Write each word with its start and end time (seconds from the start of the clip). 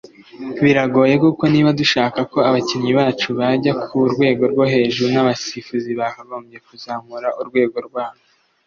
Biragoye 0.63 1.15
kuko 1.23 1.43
niba 1.53 1.69
dushaka 1.79 2.19
ko 2.31 2.37
abakinnyi 2.49 2.91
bacu 2.99 3.27
bajya 3.39 3.71
ku 3.83 3.95
rwego 4.13 4.43
rwo 4.51 4.65
hejuru 4.73 5.07
n’abasifuzi 5.11 5.89
bakagombye 5.99 6.57
kuzamura 6.67 7.29
urwego 7.41 7.77
rwabo 7.87 8.21